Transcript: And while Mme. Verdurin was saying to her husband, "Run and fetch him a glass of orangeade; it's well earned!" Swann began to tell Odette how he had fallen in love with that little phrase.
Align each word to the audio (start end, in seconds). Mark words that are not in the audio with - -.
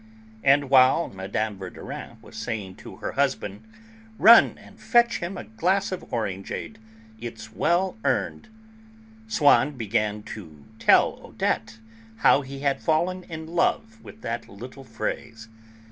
And 0.43 0.71
while 0.71 1.09
Mme. 1.09 1.55
Verdurin 1.57 2.17
was 2.23 2.35
saying 2.35 2.77
to 2.77 2.95
her 2.95 3.11
husband, 3.11 3.61
"Run 4.17 4.57
and 4.57 4.79
fetch 4.79 5.19
him 5.19 5.37
a 5.37 5.43
glass 5.43 5.91
of 5.91 6.01
orangeade; 6.11 6.77
it's 7.19 7.53
well 7.53 7.95
earned!" 8.03 8.47
Swann 9.27 9.77
began 9.77 10.23
to 10.23 10.65
tell 10.79 11.19
Odette 11.23 11.77
how 12.25 12.41
he 12.41 12.61
had 12.61 12.81
fallen 12.81 13.25
in 13.25 13.45
love 13.45 14.01
with 14.03 14.21
that 14.21 14.49
little 14.49 14.83
phrase. 14.83 15.49